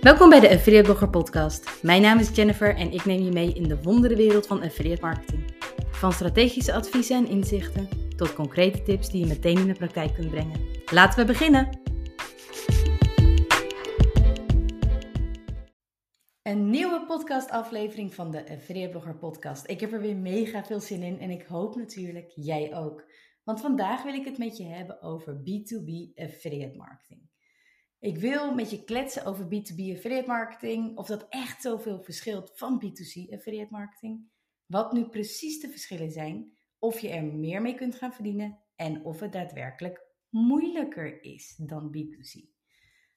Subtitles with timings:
[0.00, 1.82] Welkom bij de Affiliate Blogger Podcast.
[1.82, 5.54] Mijn naam is Jennifer en ik neem je mee in de wonderenwereld van affiliate marketing.
[5.90, 10.30] Van strategische adviezen en inzichten tot concrete tips die je meteen in de praktijk kunt
[10.30, 10.60] brengen.
[10.92, 11.80] Laten we beginnen!
[16.42, 19.70] Een nieuwe podcastaflevering van de Affiliate Blogger Podcast.
[19.70, 23.04] Ik heb er weer mega veel zin in en ik hoop natuurlijk jij ook.
[23.44, 27.29] Want vandaag wil ik het met je hebben over B2B affiliate marketing.
[28.00, 32.82] Ik wil met je kletsen over B2B affiliate marketing, of dat echt zoveel verschilt van
[32.84, 34.28] B2C affiliate marketing,
[34.66, 39.04] wat nu precies de verschillen zijn, of je er meer mee kunt gaan verdienen en
[39.04, 42.58] of het daadwerkelijk moeilijker is dan B2C.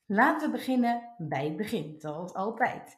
[0.05, 2.95] Laten we beginnen bij het begin, zoals altijd.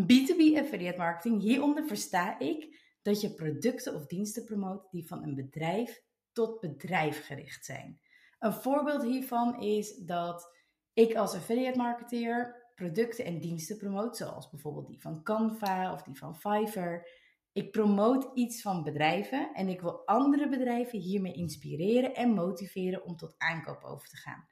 [0.00, 5.34] B2B affiliate marketing, hieronder versta ik dat je producten of diensten promoot die van een
[5.34, 6.02] bedrijf
[6.32, 8.00] tot bedrijf gericht zijn.
[8.38, 10.57] Een voorbeeld hiervan is dat
[10.98, 16.16] ik als affiliate marketeer producten en diensten promoot, zoals bijvoorbeeld die van Canva of die
[16.16, 17.08] van Fiverr.
[17.52, 23.16] Ik promoot iets van bedrijven en ik wil andere bedrijven hiermee inspireren en motiveren om
[23.16, 24.46] tot aankoop over te gaan.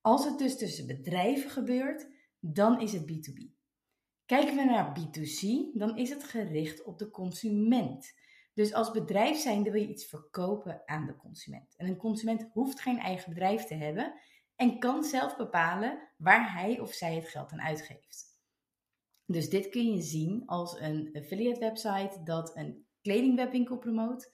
[0.00, 2.06] Als het dus tussen bedrijven gebeurt,
[2.40, 3.56] dan is het B2B.
[4.26, 8.12] Kijken we naar B2C, dan is het gericht op de consument.
[8.54, 11.76] Dus als bedrijf zijnde wil je iets verkopen aan de consument.
[11.76, 14.14] En een consument hoeft geen eigen bedrijf te hebben
[14.58, 18.36] en kan zelf bepalen waar hij of zij het geld aan uitgeeft.
[19.26, 24.32] Dus dit kun je zien als een affiliate website dat een kledingwebwinkel promoot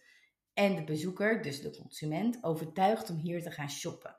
[0.52, 4.17] en de bezoeker, dus de consument, overtuigt om hier te gaan shoppen.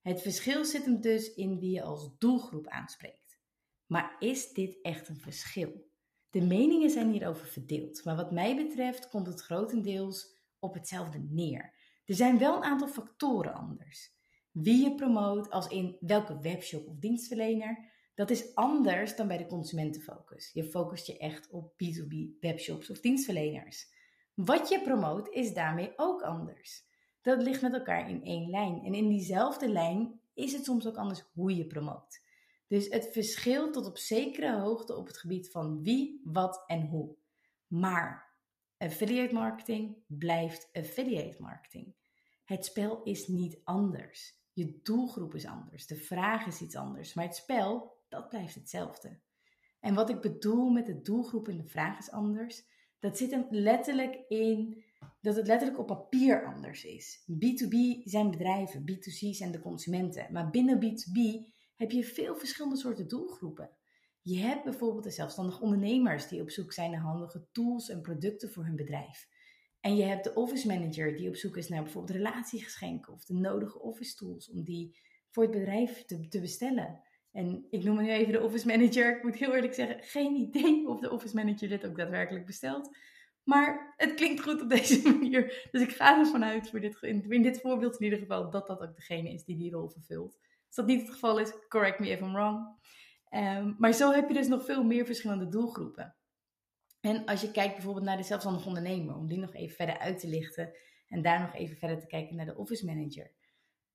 [0.00, 3.40] Het verschil zit hem dus in wie je als doelgroep aanspreekt.
[3.86, 5.90] Maar is dit echt een verschil?
[6.30, 11.74] De meningen zijn hierover verdeeld, maar wat mij betreft komt het grotendeels op hetzelfde neer.
[12.04, 14.14] Er zijn wel een aantal factoren anders.
[14.62, 19.46] Wie je promoot, als in welke webshop of dienstverlener, dat is anders dan bij de
[19.46, 20.50] consumentenfocus.
[20.52, 23.88] Je focust je echt op B2B webshops of dienstverleners.
[24.34, 26.84] Wat je promoot is daarmee ook anders.
[27.22, 28.84] Dat ligt met elkaar in één lijn.
[28.84, 32.20] En in diezelfde lijn is het soms ook anders hoe je promoot.
[32.66, 37.16] Dus het verschilt tot op zekere hoogte op het gebied van wie, wat en hoe.
[37.66, 38.34] Maar
[38.76, 41.94] affiliate marketing blijft affiliate marketing.
[42.44, 44.44] Het spel is niet anders.
[44.56, 49.18] Je doelgroep is anders, de vraag is iets anders, maar het spel, dat blijft hetzelfde.
[49.80, 52.64] En wat ik bedoel met de doelgroep en de vraag is anders,
[52.98, 54.84] dat zit hem letterlijk in
[55.20, 57.24] dat het letterlijk op papier anders is.
[57.32, 60.32] B2B zijn bedrijven, B2C zijn de consumenten.
[60.32, 63.70] Maar binnen B2B heb je veel verschillende soorten doelgroepen.
[64.22, 68.52] Je hebt bijvoorbeeld de zelfstandige ondernemers die op zoek zijn naar handige tools en producten
[68.52, 69.28] voor hun bedrijf.
[69.86, 73.34] En je hebt de office manager die op zoek is naar bijvoorbeeld relatiegeschenken of de
[73.34, 74.98] nodige office tools om die
[75.30, 77.00] voor het bedrijf te, te bestellen.
[77.32, 79.16] En ik noem nu even de office manager.
[79.16, 82.96] Ik moet heel eerlijk zeggen, geen idee of de office manager dit ook daadwerkelijk bestelt.
[83.42, 85.68] Maar het klinkt goed op deze manier.
[85.70, 88.80] Dus ik ga ervan uit, voor dit, in dit voorbeeld in ieder geval, dat dat
[88.80, 90.38] ook degene is die die rol vervult.
[90.66, 92.78] Als dat niet het geval is, correct me if I'm wrong.
[93.30, 96.15] Um, maar zo heb je dus nog veel meer verschillende doelgroepen.
[97.06, 100.18] En als je kijkt bijvoorbeeld naar de zelfstandige ondernemer, om die nog even verder uit
[100.18, 100.72] te lichten
[101.08, 103.32] en daar nog even verder te kijken naar de office manager.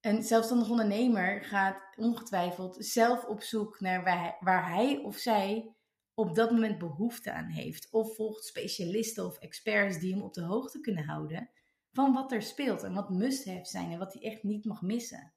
[0.01, 5.75] Een zelfstandig ondernemer gaat ongetwijfeld zelf op zoek naar waar hij, waar hij of zij
[6.13, 7.87] op dat moment behoefte aan heeft.
[7.91, 11.49] Of volgt specialisten of experts die hem op de hoogte kunnen houden
[11.91, 15.33] van wat er speelt en wat must-have zijn en wat hij echt niet mag missen.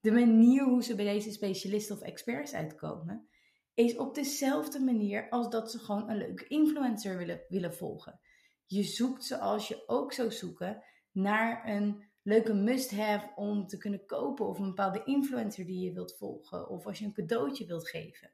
[0.00, 3.28] De manier hoe ze bij deze specialisten of experts uitkomen,
[3.74, 8.20] is op dezelfde manier als dat ze gewoon een leuke influencer willen, willen volgen.
[8.66, 14.46] Je zoekt zoals je ook zou zoeken naar een leuke must-have om te kunnen kopen
[14.46, 18.32] of een bepaalde influencer die je wilt volgen of als je een cadeautje wilt geven.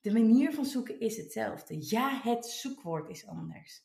[0.00, 1.76] De manier van zoeken is hetzelfde.
[1.88, 3.82] Ja, het zoekwoord is anders,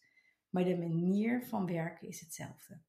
[0.49, 2.81] maar de manier van werken is hetzelfde.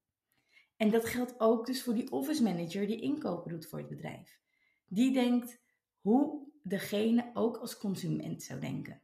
[0.77, 4.39] En dat geldt ook dus voor die office manager die inkopen doet voor het bedrijf.
[4.87, 5.61] Die denkt,
[5.99, 9.01] hoe degene ook als consument zou denken.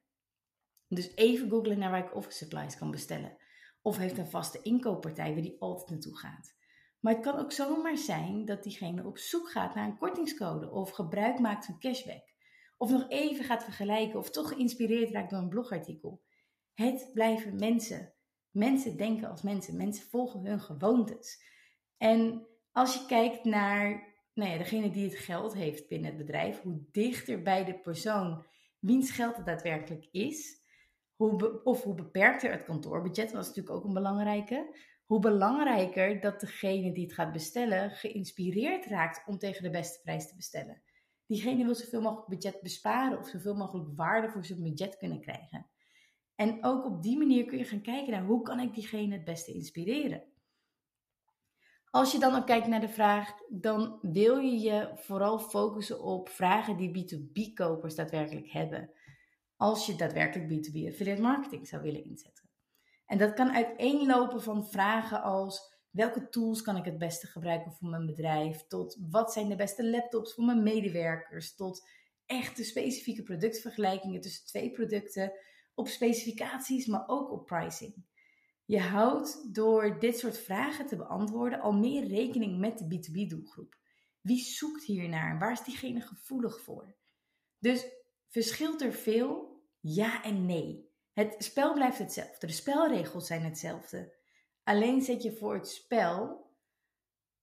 [0.88, 3.38] Dus even googlen naar waar ik office supplies kan bestellen.
[3.82, 6.56] Of heeft een vaste inkooppartij waar die altijd naartoe gaat.
[7.00, 10.90] Maar het kan ook zomaar zijn dat diegene op zoek gaat naar een kortingscode of
[10.90, 12.36] gebruik maakt van cashback.
[12.78, 16.22] Of nog even gaat vergelijken of toch geïnspireerd raakt door een blogartikel.
[16.74, 18.14] Het blijven mensen.
[18.52, 19.78] Mensen denken als mensen.
[19.78, 21.44] Mensen volgen hun gewoontes.
[21.98, 26.62] En als je kijkt naar nou ja, degene die het geld heeft binnen het bedrijf,
[26.62, 28.46] hoe dichter bij de persoon
[28.80, 30.62] wiens geld het daadwerkelijk is,
[31.16, 34.76] hoe of hoe beperkter het kantoorbudget, is natuurlijk ook een belangrijke,
[35.06, 40.28] hoe belangrijker dat degene die het gaat bestellen geïnspireerd raakt om tegen de beste prijs
[40.28, 40.82] te bestellen.
[41.26, 45.70] diegene wil zoveel mogelijk budget besparen of zoveel mogelijk waarde voor zijn budget kunnen krijgen.
[46.36, 49.24] En ook op die manier kun je gaan kijken naar hoe kan ik diegene het
[49.24, 50.24] beste inspireren.
[51.92, 56.30] Als je dan ook kijkt naar de vraag, dan wil je je vooral focussen op
[56.30, 58.92] vragen die B2B-kopers daadwerkelijk hebben.
[59.56, 62.50] Als je daadwerkelijk B2B affiliate marketing zou willen inzetten.
[63.06, 67.90] En dat kan uiteenlopen van vragen als welke tools kan ik het beste gebruiken voor
[67.90, 71.88] mijn bedrijf, tot wat zijn de beste laptops voor mijn medewerkers, tot
[72.26, 75.32] echte specifieke productvergelijkingen tussen twee producten,
[75.76, 78.06] op specificaties, maar ook op pricing.
[78.68, 83.78] Je houdt door dit soort vragen te beantwoorden al meer rekening met de B2B-doelgroep.
[84.22, 85.40] Wie zoekt hiernaar?
[85.40, 86.96] Waar is diegene gevoelig voor?
[87.60, 87.88] Dus
[88.28, 89.62] verschilt er veel?
[89.80, 90.92] Ja en nee.
[91.14, 92.48] Het spel blijft hetzelfde.
[92.48, 94.16] De spelregels zijn hetzelfde.
[94.64, 96.52] Alleen zet je voor het spel,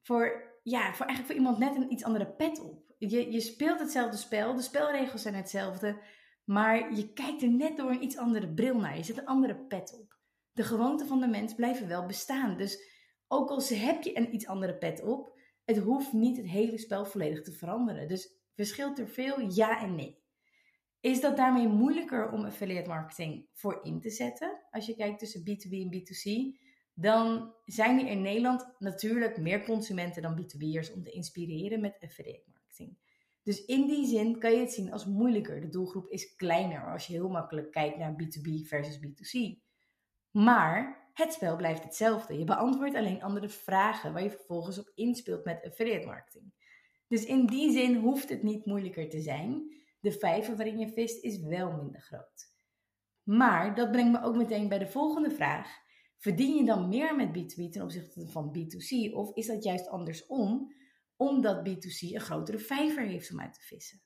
[0.02, 2.94] voor, ja, voor eigenlijk voor iemand net een iets andere pet op.
[2.98, 6.02] Je, je speelt hetzelfde spel, de spelregels zijn hetzelfde,
[6.44, 8.96] maar je kijkt er net door een iets andere bril naar.
[8.96, 10.13] Je zet een andere pet op
[10.54, 12.56] de gewoonten van de mens blijven wel bestaan.
[12.56, 12.92] Dus
[13.28, 17.06] ook al heb je een iets andere pet op, het hoeft niet het hele spel
[17.06, 18.08] volledig te veranderen.
[18.08, 20.22] Dus verschilt er veel ja en nee.
[21.00, 24.60] Is dat daarmee moeilijker om affiliate marketing voor in te zetten?
[24.70, 26.58] Als je kijkt tussen B2B en B2C,
[26.94, 32.50] dan zijn er in Nederland natuurlijk meer consumenten dan B2B'ers om te inspireren met affiliate
[32.52, 32.98] marketing.
[33.42, 35.60] Dus in die zin kan je het zien als moeilijker.
[35.60, 39.62] De doelgroep is kleiner als je heel makkelijk kijkt naar B2B versus B2C.
[40.34, 42.38] Maar het spel blijft hetzelfde.
[42.38, 46.52] Je beantwoordt alleen andere vragen waar je vervolgens op inspeelt met affiliate marketing.
[47.08, 49.74] Dus in die zin hoeft het niet moeilijker te zijn.
[50.00, 52.52] De vijver waarin je vist is wel minder groot.
[53.22, 55.68] Maar dat brengt me ook meteen bij de volgende vraag.
[56.18, 59.12] Verdien je dan meer met B2B ten opzichte van B2C?
[59.12, 60.74] Of is dat juist andersom,
[61.16, 64.02] omdat B2C een grotere vijver heeft om uit te vissen?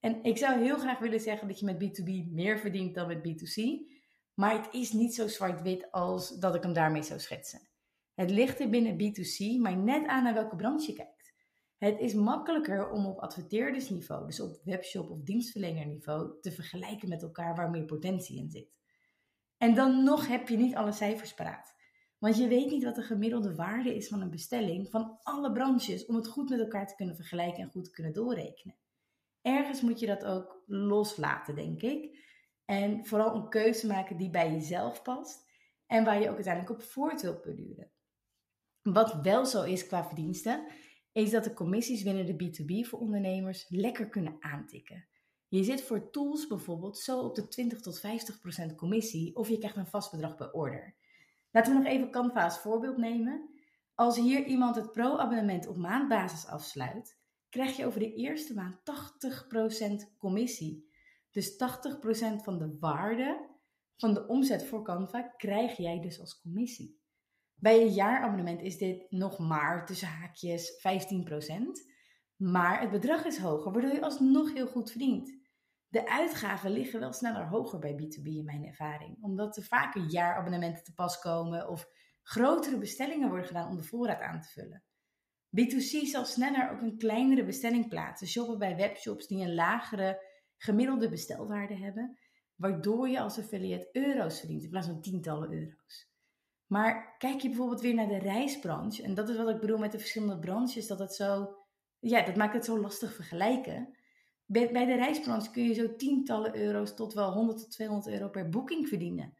[0.00, 3.18] En ik zou heel graag willen zeggen dat je met B2B meer verdient dan met
[3.18, 3.90] B2C.
[4.34, 7.68] Maar het is niet zo zwart-wit als dat ik hem daarmee zou schetsen.
[8.14, 11.34] Het ligt er binnen B2C, maar net aan naar welke branche je kijkt.
[11.76, 17.54] Het is makkelijker om op adverteerdersniveau, dus op webshop of dienstverlenerniveau, te vergelijken met elkaar
[17.54, 18.80] waar meer potentie in zit.
[19.56, 21.74] En dan nog heb je niet alle cijfers paraat.
[22.18, 26.06] Want je weet niet wat de gemiddelde waarde is van een bestelling van alle branches
[26.06, 28.76] om het goed met elkaar te kunnen vergelijken en goed te kunnen doorrekenen.
[29.40, 32.18] Ergens moet je dat ook loslaten, denk ik.
[32.72, 35.46] En vooral een keuze maken die bij jezelf past
[35.86, 37.90] en waar je ook uiteindelijk op voort wilt beduren.
[38.82, 40.66] Wat wel zo is qua verdiensten,
[41.12, 45.06] is dat de commissies binnen de B2B voor ondernemers lekker kunnen aantikken.
[45.48, 49.58] Je zit voor tools bijvoorbeeld zo op de 20 tot 50 procent commissie of je
[49.58, 50.94] krijgt een vast bedrag per order.
[51.50, 53.50] Laten we nog even Canva als voorbeeld nemen.
[53.94, 57.18] Als hier iemand het pro-abonnement op maandbasis afsluit,
[57.48, 58.76] krijg je over de eerste maand
[60.14, 60.90] 80% commissie.
[61.32, 61.56] Dus 80%
[62.42, 63.50] van de waarde
[63.96, 67.00] van de omzet voor Canva krijg jij dus als commissie.
[67.54, 71.92] Bij een jaarabonnement is dit nog maar tussen haakjes 15%.
[72.36, 75.40] Maar het bedrag is hoger, waardoor je alsnog heel goed verdient.
[75.88, 80.84] De uitgaven liggen wel sneller hoger bij B2B in mijn ervaring, omdat er vaker jaarabonnementen
[80.84, 81.86] te pas komen of
[82.22, 84.84] grotere bestellingen worden gedaan om de voorraad aan te vullen.
[85.60, 90.31] B2C zal sneller ook een kleinere bestelling plaatsen, shoppen bij webshops die een lagere
[90.62, 92.18] gemiddelde bestelwaarde hebben,
[92.54, 96.10] waardoor je als affiliate euro's verdient in plaats van tientallen euro's.
[96.66, 99.92] Maar kijk je bijvoorbeeld weer naar de reisbranche, en dat is wat ik bedoel met
[99.92, 101.56] de verschillende branches, dat het zo,
[101.98, 103.96] ja, dat maakt het zo lastig vergelijken.
[104.46, 108.48] Bij, de reisbranche kun je zo tientallen euro's tot wel 100 tot 200 euro per
[108.48, 109.36] boeking verdienen.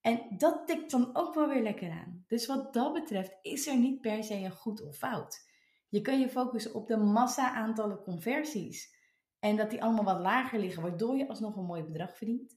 [0.00, 2.24] En dat tikt dan ook wel weer lekker aan.
[2.26, 5.50] Dus wat dat betreft is er niet per se een goed of fout.
[5.88, 8.94] Je kan je focussen op de massa aantallen conversies.
[9.44, 12.56] En dat die allemaal wat lager liggen, waardoor je alsnog een mooi bedrag verdient.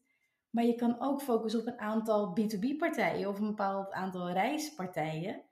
[0.50, 5.44] Maar je kan ook focussen op een aantal B2B-partijen of een bepaald aantal reispartijen.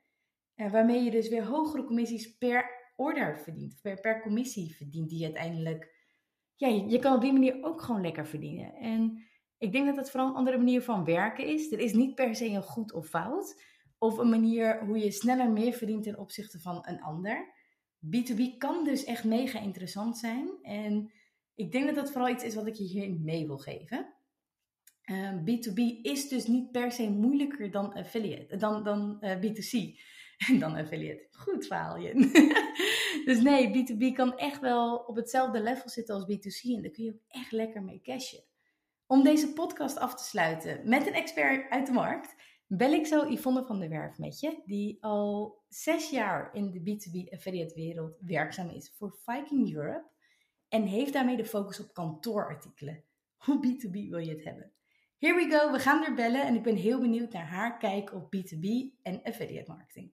[0.54, 3.78] Eh, waarmee je dus weer hogere commissies per order verdient.
[3.82, 5.94] Per, per commissie verdient die uiteindelijk.
[6.54, 8.74] Ja, je, je kan op die manier ook gewoon lekker verdienen.
[8.74, 9.22] En
[9.58, 11.72] ik denk dat het vooral een andere manier van werken is.
[11.72, 13.62] Er is niet per se een goed of fout.
[13.98, 17.54] Of een manier hoe je sneller meer verdient ten opzichte van een ander.
[18.06, 20.58] B2B kan dus echt mega interessant zijn.
[20.62, 21.14] En
[21.56, 24.14] ik denk dat dat vooral iets is wat ik je hierin mee wil geven.
[25.44, 30.00] B2B ehm, is dus niet per se moeilijker dan affiliate, dan, dan uh, eh, B2C.
[30.48, 31.26] En dan affiliate.
[31.30, 32.14] Goed verhaal je.
[33.26, 36.74] dus nee, B2B kan echt wel op hetzelfde level zitten als B2C.
[36.74, 38.44] En daar kun je ook echt lekker mee cashen.
[39.06, 42.34] Om deze podcast af te sluiten met een expert uit de markt,
[42.66, 46.80] bel ik zo Yvonne van der Werf met je, die al zes jaar in de
[46.80, 50.14] B2B affiliate wereld werkzaam is voor Viking Europe.
[50.68, 53.04] En heeft daarmee de focus op kantoorartikelen.
[53.36, 54.72] Hoe B2B wil je het hebben?
[55.18, 58.14] Here we go, we gaan er bellen en ik ben heel benieuwd naar haar kijk
[58.14, 58.66] op B2B
[59.02, 60.12] en affiliate marketing.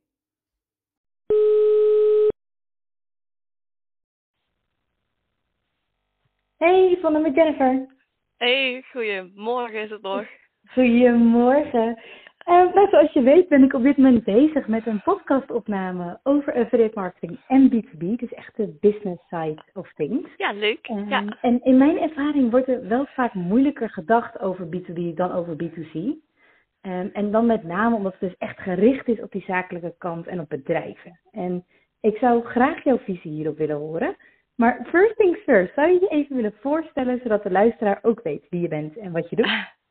[6.58, 7.96] Hey, van met Jennifer.
[8.38, 10.28] Hey, goedemorgen is het nog.
[10.66, 12.02] Goedemorgen.
[12.46, 16.54] Uh, nou, zoals je weet ben ik op dit moment bezig met een podcastopname over
[16.54, 18.16] affiliate marketing en B2B.
[18.16, 20.30] Dus echt de business side of things.
[20.38, 20.88] Ja, leuk.
[20.90, 21.38] Um, ja.
[21.42, 25.94] En in mijn ervaring wordt er wel vaak moeilijker gedacht over B2B dan over B2C.
[25.94, 30.28] Um, en dan met name omdat het dus echt gericht is op die zakelijke kant
[30.28, 31.20] en op bedrijven.
[31.32, 31.66] En
[32.02, 34.16] ik zou graag jouw visie hierop willen horen.
[34.56, 38.46] Maar first things first, zou je je even willen voorstellen zodat de luisteraar ook weet
[38.50, 39.52] wie je bent en wat je doet?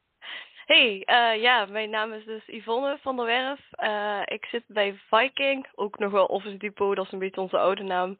[0.72, 3.60] Hey, uh, ja, mijn naam is dus Yvonne van der Werf.
[3.82, 7.58] Uh, ik zit bij Viking, ook nog wel Office Depot, dat is een beetje onze
[7.58, 8.18] oude naam,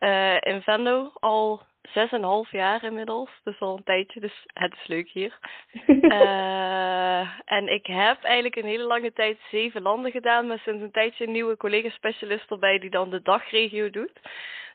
[0.00, 1.10] uh, in Venlo.
[1.14, 5.08] Al zes en een half jaar inmiddels, dus al een tijdje, dus het is leuk
[5.08, 5.38] hier.
[7.58, 11.26] en ik heb eigenlijk een hele lange tijd zeven landen gedaan, maar sinds een tijdje
[11.26, 14.20] een nieuwe collega-specialist erbij die dan de dagregio doet.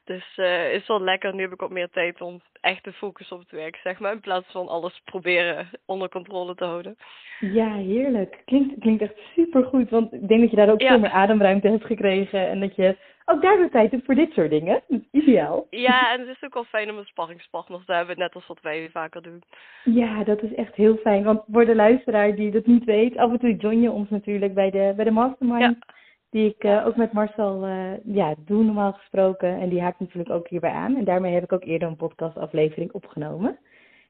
[0.06, 1.36] Dus uh, is wel lekker.
[1.36, 4.12] Nu heb ik wat meer tijd om echt te focussen op het werk, zeg maar.
[4.12, 6.96] In plaats van alles proberen onder controle te houden.
[7.40, 8.42] Ja, heerlijk.
[8.46, 9.90] Klinkt, klinkt echt super goed.
[9.90, 10.88] Want ik denk dat je daar ook ja.
[10.88, 12.48] veel meer ademruimte hebt gekregen.
[12.48, 14.82] En dat je ook daardoor tijd hebt voor dit soort dingen.
[14.88, 15.68] Dat is ideaal.
[15.70, 18.18] Ja, en het is ook wel fijn om een sparringspartner te hebben.
[18.18, 19.44] Net als wat wij vaker doen.
[19.84, 21.24] Ja, dat is echt heel fijn.
[21.24, 23.18] Want voor de luisteraar die dat niet weet.
[23.18, 25.62] Af en toe join je ons natuurlijk bij de, bij de mastermind.
[25.62, 25.94] Ja
[26.34, 29.60] die ik uh, ook met Marcel uh, ja, doe normaal gesproken.
[29.60, 30.96] En die haakt natuurlijk ook hierbij aan.
[30.96, 33.60] En daarmee heb ik ook eerder een podcastaflevering opgenomen.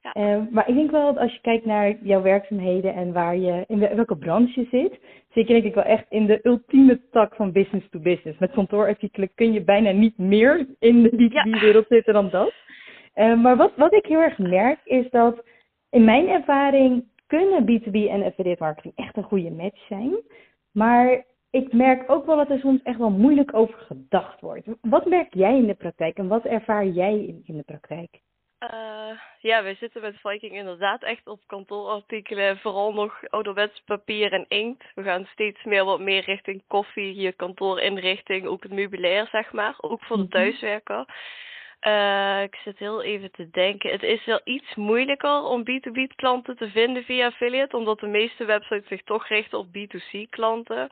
[0.02, 0.16] Ja.
[0.16, 3.64] Uh, maar ik denk wel dat als je kijkt naar jouw werkzaamheden en waar je,
[3.68, 5.00] in welke branche je zit,
[5.34, 8.40] zit je denk ik wel echt in de ultieme tak van business to business.
[8.40, 11.96] Met kantoorartikelen kun je bijna niet meer in de B2B-wereld ja.
[11.96, 12.54] zitten dan dat.
[13.16, 15.44] maar wat, wat ik heel erg merk is dat
[15.90, 20.16] in mijn ervaring kunnen B2B en affiliate marketing echt een goede match zijn.
[20.72, 21.24] Maar
[21.54, 24.68] ik merk ook wel dat er soms echt wel moeilijk over gedacht wordt.
[24.82, 28.22] Wat merk jij in de praktijk en wat ervaar jij in, in de praktijk?
[28.60, 32.58] Uh, ja, wij zitten met Viking inderdaad echt op kantoorartikelen.
[32.58, 34.84] Vooral nog ouderwets papier en inkt.
[34.96, 39.76] We gaan steeds meer wat meer richting koffie, je kantoorinrichting, ook het meubilair zeg maar.
[39.78, 41.06] Ook voor de thuiswerker.
[41.88, 43.92] Uh, ik zit heel even te denken.
[43.92, 48.46] Het is wel iets moeilijker om B2B klanten te vinden via affiliate, omdat de meeste
[48.46, 50.90] websites zich toch richten op B2C klanten.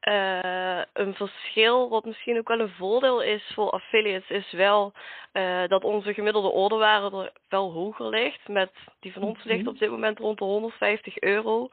[0.00, 4.92] Uh, een verschil, wat misschien ook wel een voordeel is voor affiliates, is wel
[5.32, 8.48] uh, dat onze gemiddelde orderwaarde er wel hoger ligt.
[8.48, 11.68] Met, die van ons ligt op dit moment rond de 150 euro.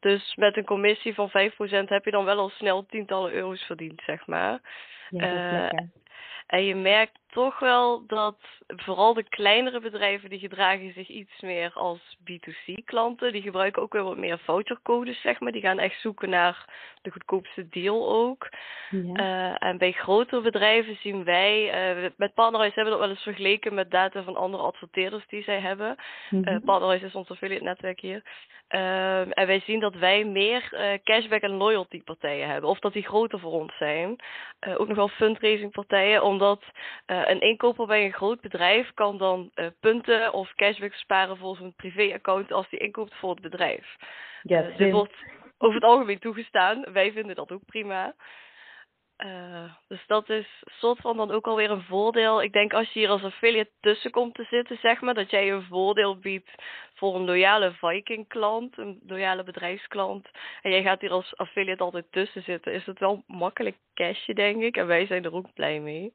[0.00, 1.32] Dus met een commissie van 5%
[1.84, 4.60] heb je dan wel al snel tientallen euro's verdiend, zeg maar.
[5.10, 5.80] Ja, uh,
[6.46, 11.72] en je merkt toch wel dat vooral de kleinere bedrijven die gedragen zich iets meer
[11.74, 13.32] als B2C klanten.
[13.32, 15.52] Die gebruiken ook weer wat meer vouchercodes, zeg maar.
[15.52, 16.64] Die gaan echt zoeken naar
[17.02, 18.48] de goedkoopste deal ook.
[18.90, 18.98] Ja.
[18.98, 23.24] Uh, en bij grotere bedrijven zien wij, uh, met Partnerhuis hebben we dat wel eens
[23.24, 25.96] vergeleken met data van andere adverteerders die zij hebben.
[26.30, 28.22] Uh, Partnerhuis is ons affiliate netwerk hier.
[28.70, 30.68] Uh, en wij zien dat wij meer
[31.04, 32.70] cashback en loyalty partijen hebben.
[32.70, 34.16] Of dat die groter voor ons zijn.
[34.76, 36.22] Ook nog wel fundraising partijen.
[36.22, 36.62] Omdat
[37.20, 41.56] uh, een inkoper bij een groot bedrijf kan dan uh, punten of cashback sparen voor
[41.56, 43.96] zijn privéaccount als die inkoopt voor het bedrijf.
[44.42, 45.14] Ja, uh, dit wordt
[45.58, 46.92] over het algemeen toegestaan.
[46.92, 48.14] Wij vinden dat ook prima.
[49.88, 52.42] Dus dat is soort van dan ook alweer een voordeel.
[52.42, 55.50] Ik denk als je hier als affiliate tussen komt te zitten, zeg maar, dat jij
[55.50, 56.50] een voordeel biedt
[56.94, 60.30] voor een loyale Viking klant, een loyale bedrijfsklant.
[60.62, 62.72] En jij gaat hier als affiliate altijd tussen zitten.
[62.72, 64.76] Is het wel makkelijk cashen, denk ik.
[64.76, 66.12] En wij zijn er ook blij mee.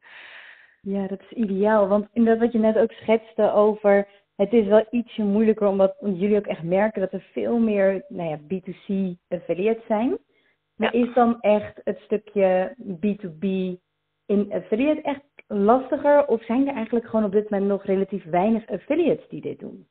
[0.85, 1.87] Ja, dat is ideaal.
[1.87, 4.07] Want inderdaad wat je net ook schetste over...
[4.35, 8.29] Het is wel ietsje moeilijker omdat jullie ook echt merken dat er veel meer nou
[8.29, 10.17] ja, B2C affiliates zijn.
[10.75, 11.07] Maar Ja.
[11.07, 13.47] is dan echt het stukje B2B
[14.25, 16.27] in affiliate echt lastiger?
[16.27, 19.87] Of zijn er eigenlijk gewoon op dit moment nog relatief weinig affiliates die dit doen?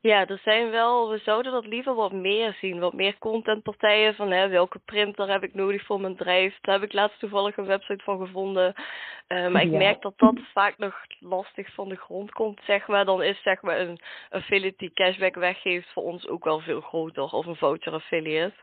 [0.00, 2.78] Ja, er zijn wel, we zouden dat liever wat meer zien.
[2.78, 6.58] Wat meer contentpartijen van hè, welke printer heb ik nodig voor mijn bedrijf.
[6.60, 8.74] Daar heb ik laatst toevallig een website van gevonden.
[9.28, 13.04] Uh, maar ik merk dat dat vaak nog lastig van de grond komt, zeg maar.
[13.04, 13.98] Dan is zeg maar een
[14.30, 17.22] affiliate die cashback weggeeft voor ons ook wel veel groter.
[17.22, 18.56] Of een voucher affiliate.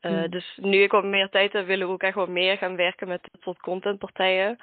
[0.00, 0.30] Uh, Hmm.
[0.30, 3.08] Dus nu ik wat meer tijd heb, willen we ook echt wat meer gaan werken
[3.08, 4.58] met dit soort contentpartijen.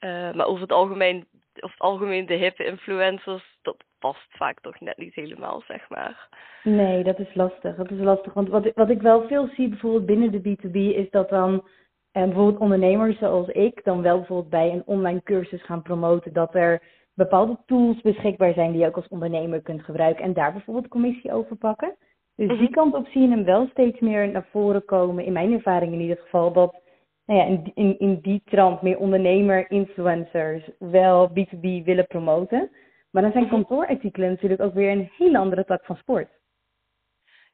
[0.00, 4.80] Uh, maar over het algemeen, over het algemeen de hippe influencers, dat past vaak toch
[4.80, 6.28] net niet helemaal, zeg maar.
[6.62, 7.76] Nee, dat is lastig.
[7.76, 8.32] Dat is lastig.
[8.32, 11.68] Want wat, ik- wat ik wel veel zie bijvoorbeeld binnen de B2B is dat dan
[12.12, 16.54] eh, bijvoorbeeld ondernemers zoals ik dan wel bijvoorbeeld bij een online cursus gaan promoten dat
[16.54, 16.82] er
[17.14, 21.32] bepaalde tools beschikbaar zijn die je ook als ondernemer kunt gebruiken en daar bijvoorbeeld commissie
[21.32, 21.96] over pakken.
[22.36, 22.70] Dus die Mhm.
[22.72, 26.00] kant op zie je hem wel steeds meer naar voren komen, in mijn ervaring in
[26.00, 26.80] ieder geval, dat
[27.26, 32.70] nou ja, in, in, in die trant meer ondernemer-influencers wel B2B willen promoten.
[33.10, 33.52] Maar dan zijn Mhm.
[33.52, 36.28] kantoorartikelen natuurlijk ook weer een hele andere tak van sport.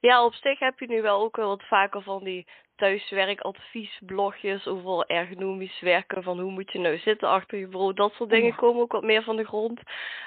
[0.00, 2.46] Ja, op zich heb je nu wel ook wel wat vaker van die
[2.76, 7.92] thuiswerkadviesblogjes over ergonomisch werken, van hoe moet je nou zitten achter je bureau.
[7.94, 9.80] Dat soort dingen komen ook wat meer van de grond.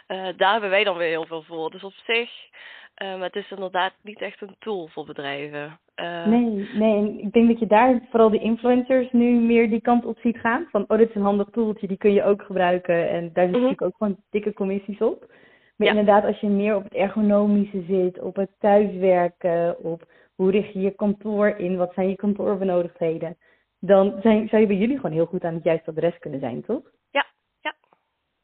[0.07, 1.71] Eh, daar hebben wij dan weer heel veel voor.
[1.71, 2.31] Dus op zich,
[2.99, 5.79] maar het is inderdaad niet echt een tool voor bedrijven.
[5.95, 10.05] Eh, Nee, nee, ik denk dat je daar vooral de influencers nu meer die kant
[10.05, 10.67] op ziet gaan.
[10.71, 13.09] Van, oh, dit is een handig toeltje, die kun je ook gebruiken.
[13.09, 13.61] En daar zit Mhm.
[13.63, 15.25] natuurlijk ook gewoon dikke commissies op.
[15.75, 15.93] Maar Ja.
[15.93, 20.03] inderdaad, als je meer op het ergonomische zit, op het thuiswerken, op
[20.35, 23.37] hoe richt je je kantoor in, wat zijn je kantoorbenodigdheden,
[23.79, 26.61] dan zijn, zou je bij jullie gewoon heel goed aan het juiste adres kunnen zijn,
[26.65, 26.81] toch?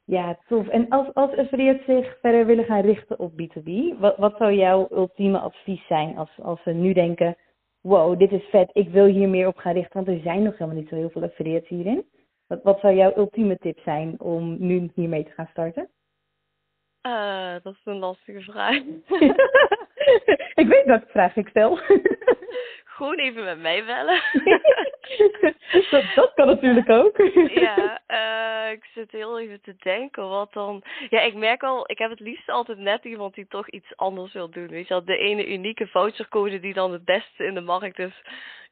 [0.05, 0.67] Ja, tof.
[0.67, 4.87] En als, als affiliates zich verder willen gaan richten op B2B, wat, wat zou jouw
[4.91, 7.37] ultieme advies zijn als, als ze nu denken,
[7.81, 10.57] wow, dit is vet, ik wil hier meer op gaan richten, want er zijn nog
[10.57, 12.05] helemaal niet zo heel veel affiliates hierin.
[12.47, 15.89] Wat, wat zou jouw ultieme tip zijn om nu hiermee te gaan starten?
[17.01, 18.81] Eh, dat is een lastige vraag.
[20.61, 21.79] ik weet welke vraag ik stel.
[22.95, 24.21] Gewoon even met mij bellen.
[25.91, 27.17] dat, dat kan natuurlijk ook.
[27.49, 30.83] ja, eh, ik zit heel even te denken wat dan.
[31.09, 34.33] Ja, ik merk al, ik heb het liefst altijd net iemand die toch iets anders
[34.33, 34.67] wil doen.
[34.67, 38.21] Weet je wel, de ene unieke vouchercode die dan het beste in de markt is.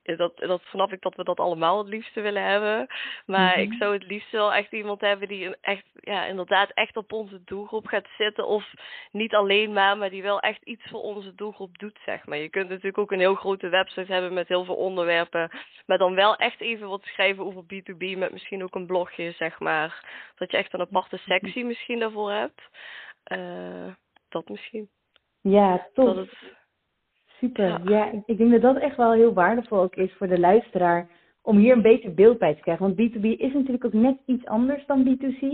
[0.04, 2.88] Dat, dat snap ik dat we dat allemaal het liefste willen hebben.
[3.26, 3.60] Maar Mhm.
[3.60, 7.44] ik zou het liefst wel echt iemand hebben die echt, ja, inderdaad echt op onze
[7.44, 8.48] doelgroep gaat zitten.
[8.48, 8.74] Of
[9.12, 12.38] niet alleen maar, maar die wel echt iets voor onze doelgroep doet, zeg maar.
[12.38, 15.52] Je kunt natuurlijk ook een heel grote website hebben met heel veel onderwerpen.
[15.86, 19.60] Maar dan wel echt even wat schrijven over B2B met misschien ook een blogje, zeg
[19.60, 20.06] maar.
[20.36, 22.62] Dat je echt een aparte sectie misschien daarvoor hebt.
[23.24, 23.88] Eh,
[24.30, 24.90] dat misschien.
[25.42, 25.88] Ja.
[25.94, 26.34] Dat het,
[27.44, 27.66] Super.
[27.68, 27.82] Ja.
[27.86, 31.08] Ja, ik, denk dat dat echt wel heel waardevol ook is voor de luisteraar
[31.42, 32.86] om hier een beter beeld bij te krijgen.
[32.86, 35.46] Want B2B is natuurlijk ook net iets anders dan B2C.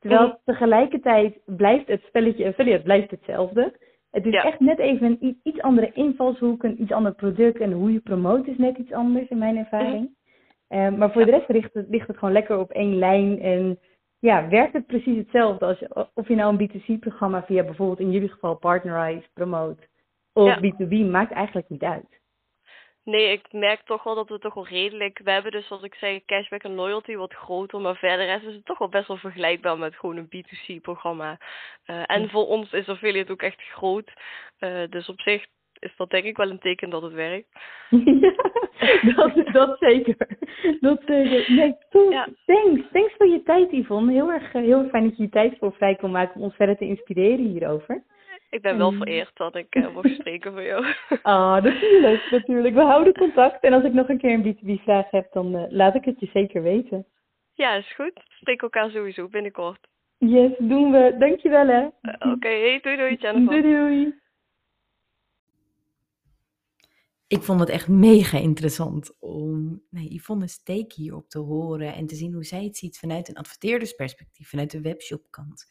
[0.00, 0.36] Terwijl Mhm.
[0.44, 3.72] tegelijkertijd blijft het spelletje affiliate blijft hetzelfde.
[4.10, 4.42] Het is Ja.
[4.44, 8.46] echt net even een iets andere invalshoek, een iets ander product en hoe je promoot
[8.46, 10.14] is net iets anders in mijn ervaring.
[10.68, 13.78] Eh, maar voor de rest ligt het, ligt het gewoon lekker op één lijn en
[14.18, 18.10] ja, werkt het precies hetzelfde als je, of je nou een B2C-programma via bijvoorbeeld in
[18.10, 19.78] jullie geval Partnerize promoot
[20.36, 20.58] of Ja.
[20.60, 22.20] B2B, maakt eigenlijk niet uit.
[23.04, 25.20] Nee, ik merk toch wel dat we toch wel redelijk.
[25.24, 27.80] We hebben dus, zoals ik zei, cashback en loyalty wat groter.
[27.80, 31.38] Maar verder is het toch wel best wel vergelijkbaar met gewoon een B2C-programma.
[31.84, 34.12] Eh, en voor ons is affiliate ook echt groot.
[34.58, 35.46] Eh, dus op zich
[35.78, 37.48] is dat denk ik wel een teken dat het werkt.
[37.90, 38.32] ja,
[39.16, 40.38] dat, dat zeker.
[40.80, 41.54] Dat zeker.
[41.54, 41.76] Nee.
[42.10, 42.28] Ja.
[42.46, 42.82] Thanks.
[42.92, 44.12] Thanks voor je tijd, Yvonne.
[44.12, 46.42] Heel erg, eh, heel erg fijn dat je je tijd voor vrij kon maken om
[46.42, 48.04] ons verder te inspireren hierover.
[48.50, 48.98] Ik ben wel Mm.
[48.98, 50.94] vereerd dat ik eh, mocht spreken voor jou.
[51.22, 52.74] Ah, natuurlijk, natuurlijk.
[52.74, 53.62] We houden contact.
[53.64, 56.26] En als ik nog een keer een B2B-vraag heb, dan eh, laat ik het je
[56.32, 57.06] zeker weten.
[57.54, 58.12] ja, is goed.
[58.28, 59.86] Spreek elkaar sowieso binnenkort.
[60.18, 61.16] Yes, doen we.
[61.18, 61.88] Dankjewel, hè.
[62.00, 63.62] Eh, Oké, hey, doei doei Jennifer.
[63.62, 64.14] Doei, doei.
[67.28, 72.14] Ik vond het echt mega interessant om nee, Yvonne's take hierop te horen en te
[72.14, 75.66] zien hoe zij het ziet vanuit een adverteerdersperspectief, vanuit de webshopkant.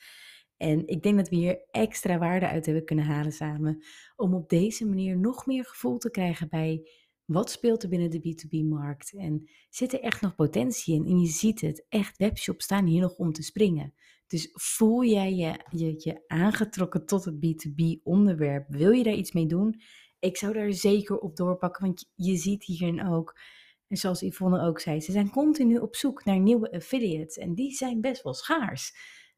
[0.57, 3.83] En ik denk dat we hier extra waarde uit hebben kunnen halen samen,
[4.15, 6.89] om op deze manier nog meer gevoel te krijgen bij
[7.25, 11.05] wat speelt er binnen de B2B-markt en zit er echt nog potentie in?
[11.05, 13.93] En je ziet het, echt webshops staan hier nog om te springen.
[14.27, 18.65] Dus voel jij je, je, je aangetrokken tot het B2B-onderwerp?
[18.67, 19.81] Wil je daar iets mee doen?
[20.19, 23.39] Ik zou daar zeker op doorpakken, want je ziet hierin ook,
[23.87, 27.71] en zoals Yvonne ook zei, ze zijn continu op zoek naar nieuwe affiliates en die
[27.71, 28.93] zijn best wel schaars.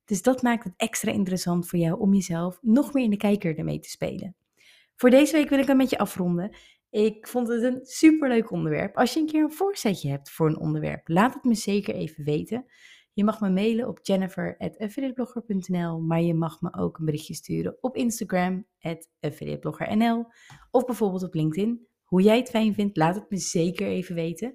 [0.07, 3.57] Dus dat maakt het extra interessant voor jou om jezelf nog meer in de kijker
[3.57, 4.35] ermee te spelen.
[4.95, 6.55] Voor deze week wil ik hem met je afronden.
[6.89, 8.97] Ik vond het een superleuk onderwerp.
[8.97, 12.23] Als je een keer een voorzetje hebt voor een onderwerp, laat het me zeker even
[12.23, 12.65] weten.
[13.13, 17.95] Je mag me mailen op jennifer.affiliateblogger.nl, maar je mag me ook een berichtje sturen op
[17.95, 18.67] Instagram,
[19.19, 20.25] affiliateblogger.nl
[20.71, 21.87] of bijvoorbeeld op LinkedIn.
[22.03, 24.53] Hoe jij het fijn vindt, laat het me zeker even weten.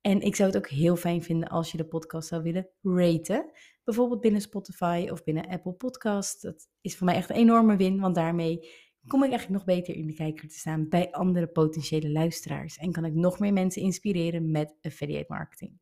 [0.00, 3.50] En ik zou het ook heel fijn vinden als je de podcast zou willen raten.
[3.84, 6.42] Bijvoorbeeld binnen Spotify of binnen Apple Podcast.
[6.42, 8.68] Dat is voor mij echt een enorme win, want daarmee
[9.06, 12.76] kom ik eigenlijk nog beter in de kijker te staan bij andere potentiële luisteraars.
[12.76, 15.72] En kan ik nog meer mensen inspireren met affiliate marketing.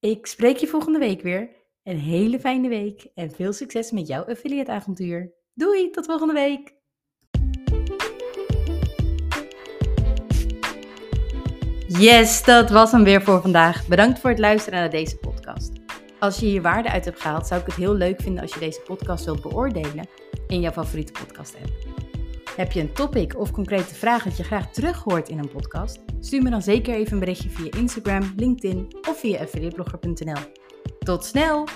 [0.00, 1.64] Ik spreek je volgende week weer.
[1.82, 5.32] Een hele fijne week en veel succes met jouw affiliate avontuur.
[5.54, 6.74] Doei, tot volgende week!
[11.88, 13.86] Yes, dat was hem weer voor vandaag.
[13.86, 15.35] Bedankt voor het luisteren naar deze podcast.
[16.18, 18.60] Als je hier waarde uit hebt gehaald, zou ik het heel leuk vinden als je
[18.60, 20.08] deze podcast wilt beoordelen
[20.46, 21.72] in jouw favoriete podcast app.
[22.56, 25.98] Heb je een topic of concrete vraag dat je graag terug hoort in een podcast?
[26.20, 30.40] Stuur me dan zeker even een berichtje via Instagram, LinkedIn of via affiliateblogger.nl.
[30.98, 31.66] Tot snel!